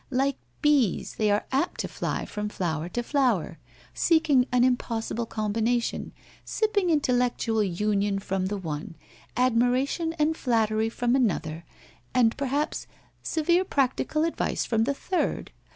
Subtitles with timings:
[0.09, 3.59] Like bees, they are apt to fly from flower to flower,
[3.93, 6.09] seeking an impossible com bination,
[6.43, 8.95] sipping intellectual union from the one,
[9.37, 11.65] admira tion and flattery from another,
[12.15, 12.87] and perhaps
[13.21, 15.51] severe prac tical advice from the third.